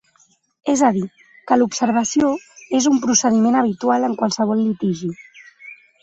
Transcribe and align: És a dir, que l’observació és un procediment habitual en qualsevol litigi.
És 0.71 0.81
a 0.85 0.87
dir, 0.93 1.03
que 1.49 1.57
l’observació 1.61 2.31
és 2.79 2.87
un 2.91 2.97
procediment 3.03 3.59
habitual 3.59 4.07
en 4.09 4.15
qualsevol 4.23 4.63
litigi. 4.69 5.11